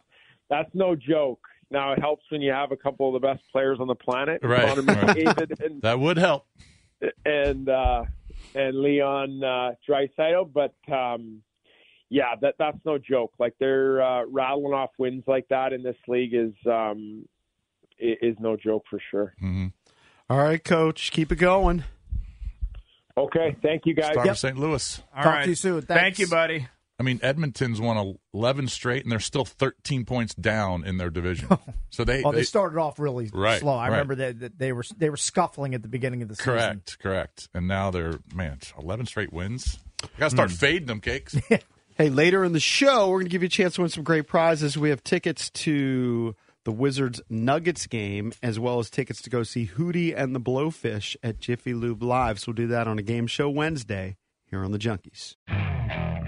that's 0.49 0.69
no 0.73 0.95
joke. 0.95 1.39
Now 1.71 1.93
it 1.93 1.99
helps 1.99 2.23
when 2.29 2.41
you 2.41 2.51
have 2.51 2.71
a 2.71 2.77
couple 2.77 3.07
of 3.15 3.19
the 3.19 3.27
best 3.27 3.41
players 3.51 3.79
on 3.79 3.87
the 3.87 3.95
planet, 3.95 4.41
Right, 4.43 4.77
right. 4.77 5.59
And 5.59 5.81
That 5.81 5.99
would 5.99 6.17
help. 6.17 6.45
and 7.25 7.67
uh, 7.67 8.03
and 8.55 8.81
Leon 8.81 9.43
uh, 9.43 9.71
Draisaitl, 9.87 10.51
but 10.53 10.73
um, 10.93 11.41
yeah, 12.09 12.35
that 12.41 12.55
that's 12.59 12.77
no 12.85 12.97
joke. 12.97 13.33
Like 13.39 13.55
they're 13.59 14.01
uh, 14.01 14.25
rattling 14.25 14.73
off 14.73 14.91
wins 14.97 15.23
like 15.27 15.47
that 15.49 15.73
in 15.73 15.83
this 15.83 15.95
league 16.07 16.33
is 16.33 16.53
um, 16.65 17.27
is 17.97 18.35
no 18.39 18.55
joke 18.55 18.83
for 18.89 18.99
sure. 19.11 19.33
All 20.29 20.37
right, 20.37 20.63
coach, 20.63 21.11
keep 21.11 21.31
it 21.31 21.37
going. 21.37 21.83
Okay, 23.15 23.55
thank 23.61 23.85
you 23.85 23.93
guys. 23.93 24.13
Start 24.13 24.27
with 24.27 24.37
St. 24.37 24.57
Louis. 24.57 25.01
All 25.15 25.23
Talk 25.23 25.33
right. 25.33 25.43
to 25.43 25.49
you 25.49 25.55
soon. 25.55 25.81
Thank 25.83 26.19
you, 26.19 26.27
buddy. 26.27 26.67
I 26.99 27.03
mean, 27.03 27.19
Edmonton's 27.23 27.81
won 27.81 28.17
11 28.33 28.67
straight, 28.67 29.03
and 29.03 29.11
they're 29.11 29.19
still 29.19 29.45
13 29.45 30.05
points 30.05 30.35
down 30.35 30.85
in 30.85 30.97
their 30.97 31.09
division. 31.09 31.47
So 31.89 32.03
they, 32.03 32.23
Well, 32.23 32.31
they, 32.31 32.39
they- 32.39 32.43
started 32.45 32.79
off 32.79 32.97
really 32.97 33.29
Right, 33.31 33.59
slow. 33.59 33.73
I 33.73 33.83
right. 33.83 33.91
remember 33.91 34.15
that, 34.15 34.39
that 34.39 34.57
they 34.57 34.71
were 34.73 34.83
they 34.97 35.11
were 35.11 35.17
scuffling 35.17 35.75
at 35.75 35.83
the 35.83 35.87
beginning 35.87 36.23
of 36.23 36.27
the 36.27 36.35
season. 36.35 36.53
correct, 36.53 36.97
correct, 36.99 37.49
and 37.53 37.67
now 37.67 37.91
they're 37.91 38.15
man, 38.33 38.57
11 38.81 39.05
straight 39.05 39.31
wins. 39.31 39.77
You 40.01 40.09
got 40.17 40.25
to 40.31 40.35
start 40.35 40.49
Hmm. 40.49 40.55
fading 40.55 40.87
them 40.87 41.01
cakes. 41.01 41.35
Hey, 41.95 42.09
later 42.09 42.43
in 42.43 42.53
the 42.53 42.59
show, 42.59 43.09
we're 43.09 43.17
going 43.17 43.25
to 43.27 43.29
give 43.29 43.43
you 43.43 43.45
a 43.45 43.49
chance 43.49 43.75
to 43.75 43.81
win 43.81 43.89
some 43.91 44.03
great 44.03 44.25
prizes. 44.25 44.75
We 44.75 44.89
have 44.89 45.03
tickets 45.03 45.51
to 45.51 46.35
the 46.63 46.71
Wizards 46.71 47.21
Nuggets 47.29 47.85
game, 47.85 48.33
as 48.41 48.59
well 48.59 48.79
as 48.79 48.89
tickets 48.89 49.21
to 49.21 49.29
go 49.29 49.43
see 49.43 49.67
Hootie 49.67 50.11
and 50.17 50.33
the 50.33 50.39
Blowfish 50.41 51.15
at 51.21 51.37
Jiffy 51.37 51.75
Lube 51.75 52.01
Live. 52.01 52.39
So 52.39 52.45
we'll 52.47 52.55
do 52.55 52.67
that 52.69 52.87
on 52.87 52.97
a 52.97 53.03
game 53.03 53.27
show 53.27 53.47
Wednesday 53.47 54.17
here 54.49 54.63
on 54.65 54.71
the 54.71 54.79
Junkies. 54.79 55.35